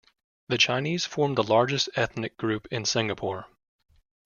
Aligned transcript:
The 0.47 0.57
Chinese 0.57 1.05
form 1.05 1.35
the 1.35 1.43
largest 1.43 1.87
ethnic 1.95 2.35
group 2.35 2.67
in 2.71 2.85
Singapore. 2.85 3.45